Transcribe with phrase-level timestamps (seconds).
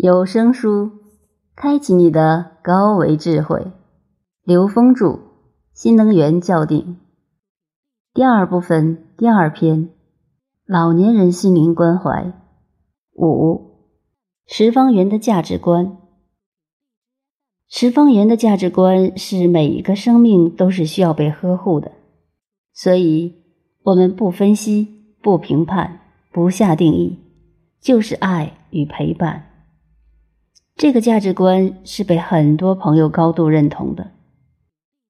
[0.00, 0.92] 有声书，
[1.56, 3.72] 开启你的高维智慧。
[4.44, 5.06] 刘峰著
[5.72, 6.80] 《新能源校定》
[8.14, 9.90] 第二部分第二篇：
[10.64, 12.32] 老年人心灵关怀。
[13.16, 13.72] 五
[14.46, 15.96] 十方圆的价值观。
[17.68, 21.90] 十方圆的价值观是每一个生命都是需要被呵护的，
[22.72, 23.34] 所以
[23.82, 27.18] 我们不分析、不评判、不下定义，
[27.80, 29.46] 就是爱与陪伴。
[30.78, 34.12] 这个价值观是被很多朋友高度认同的。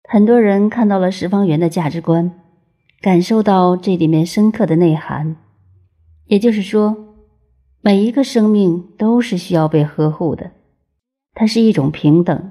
[0.08, 2.32] 很多人看到了十方圆的价值观，
[3.02, 5.36] 感受到这里面深刻的内涵，
[6.24, 6.96] 也就是说，
[7.82, 10.52] 每一个生命都是需要被呵护的。
[11.34, 12.50] 它是一种平等，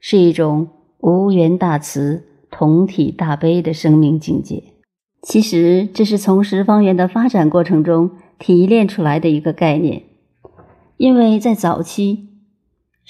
[0.00, 0.68] 是一种
[1.00, 4.64] 无缘大慈、同体大悲的生命境界。
[5.20, 10.04] 其实，这是从十方圆的发展过程中提炼出来的一个概念，
[10.96, 12.24] 因为在早期。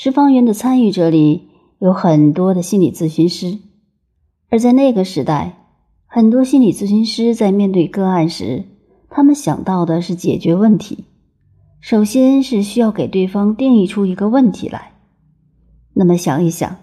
[0.00, 1.48] 十方圆的参与者里
[1.80, 3.58] 有很多的心理咨询师，
[4.48, 5.58] 而在那个时代，
[6.06, 8.64] 很多心理咨询师在面对个案时，
[9.10, 11.06] 他们想到的是解决问题，
[11.80, 14.92] 首先是需要给对方定义出一个问题来。
[15.94, 16.76] 那么想一想，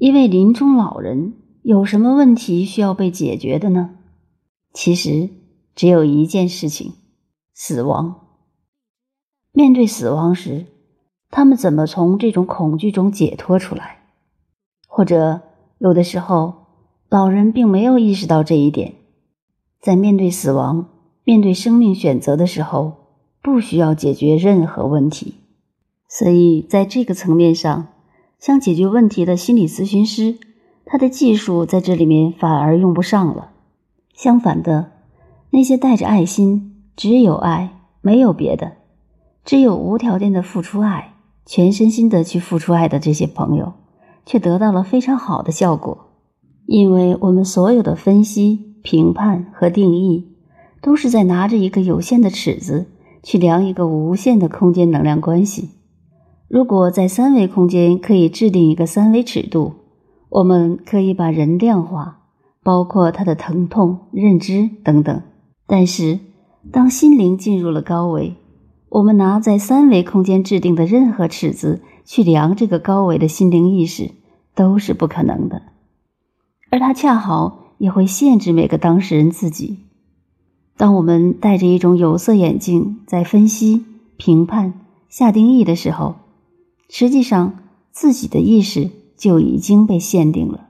[0.00, 3.90] 一位临终老人有什么问题需要被解决的呢？
[4.74, 5.30] 其实
[5.76, 6.94] 只有一件事情：
[7.54, 8.16] 死亡。
[9.52, 10.66] 面对死亡时。
[11.32, 14.00] 他们怎么从这种恐惧中解脱出来？
[14.86, 15.40] 或者
[15.78, 16.66] 有的时候，
[17.08, 18.92] 老人并没有意识到这一点，
[19.80, 20.90] 在面对死亡、
[21.24, 22.92] 面对生命选择的时候，
[23.40, 25.36] 不需要解决任何问题。
[26.06, 27.88] 所以，在这个层面上，
[28.38, 30.36] 想解决问题的心理咨询师，
[30.84, 33.52] 他的技术在这里面反而用不上了。
[34.12, 34.92] 相反的，
[35.48, 38.72] 那些带着爱心、只有爱没有别的，
[39.46, 41.11] 只有无条件的付出爱。
[41.44, 43.72] 全身心的去付出爱的这些朋友，
[44.24, 46.06] 却得到了非常好的效果，
[46.66, 50.36] 因为我们所有的分析、评判和定义，
[50.80, 52.86] 都是在拿着一个有限的尺子
[53.22, 55.70] 去量一个无限的空间能量关系。
[56.48, 59.72] 如果在三维空间可以制定一个三维尺度，
[60.28, 62.20] 我们可以把人量化，
[62.62, 65.22] 包括他的疼痛、认知等等。
[65.66, 66.20] 但是，
[66.70, 68.34] 当心灵进入了高维。
[68.92, 74.10] 我们拿在三维空间制定的任何尺子去量这个高维的心灵意识，
[74.54, 75.62] 都是不可能的，
[76.68, 79.78] 而它恰好也会限制每个当事人自己。
[80.76, 83.82] 当我们戴着一种有色眼镜在分析、
[84.18, 84.74] 评判、
[85.08, 86.16] 下定义的时候，
[86.90, 87.60] 实际上
[87.92, 90.68] 自己的意识就已经被限定了。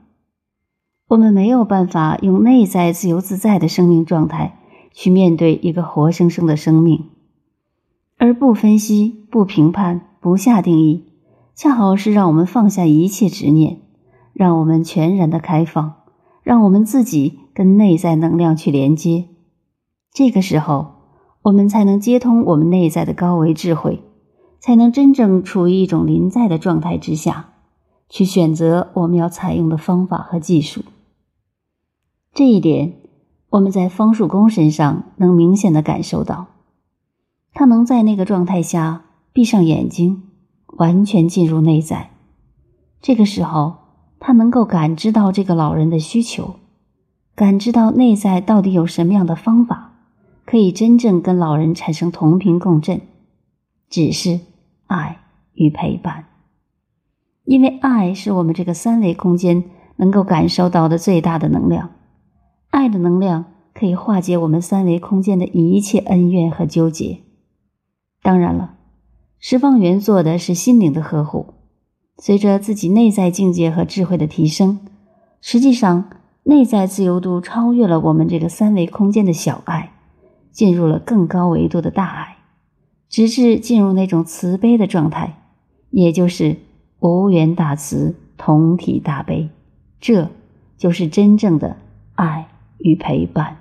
[1.09, 4.59] 我们没有办法用内在自由自在的生命状态
[4.93, 7.09] 去面对一个活生生的生命。
[8.23, 11.03] 而不分析、不评判、不下定义，
[11.55, 13.81] 恰好是让我们放下一切执念，
[14.31, 15.95] 让我们全然的开放，
[16.41, 19.25] 让我们自己跟内在能量去连接。
[20.13, 20.93] 这个时候，
[21.41, 24.01] 我们才能接通我们内在的高维智慧，
[24.61, 27.49] 才能真正处于一种临在的状态之下，
[28.07, 30.81] 去选择我们要采用的方法和技术。
[32.33, 32.93] 这一点，
[33.49, 36.47] 我们在方术工身上能明显的感受到。
[37.53, 40.23] 他能在那个状态下闭上眼睛，
[40.77, 42.09] 完全进入内在。
[43.01, 43.75] 这个时候，
[44.19, 46.55] 他能够感知到这个老人的需求，
[47.35, 49.93] 感知到内在到底有什么样的方法，
[50.45, 53.01] 可以真正跟老人产生同频共振，
[53.89, 54.39] 只是
[54.87, 55.19] 爱
[55.53, 56.25] 与陪伴。
[57.43, 59.65] 因为爱是我们这个三维空间
[59.97, 61.91] 能够感受到的最大的能量，
[62.69, 67.19] 爱的能量可以化解我们三维空间的一切恩怨和纠结。
[68.23, 68.73] 当然了，
[69.37, 71.53] 十方圆做的是心灵的呵护。
[72.17, 74.79] 随着自己内在境界和智慧的提升，
[75.41, 76.09] 实际上
[76.43, 79.91] 内在自由度超越了我们这个三维空间的小爱，
[80.51, 82.37] 进入了更高维度的大爱，
[83.09, 85.37] 直至进入那种慈悲的状态，
[85.89, 86.57] 也就是
[86.99, 89.49] 无缘大慈、同体大悲。
[89.99, 90.29] 这
[90.77, 91.75] 就是真正的
[92.15, 92.47] 爱
[92.77, 93.57] 与陪伴。